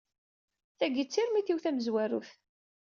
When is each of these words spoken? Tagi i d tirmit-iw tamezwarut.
Tagi 0.77 0.99
i 1.01 1.05
d 1.05 1.09
tirmit-iw 1.09 1.59
tamezwarut. 1.63 2.31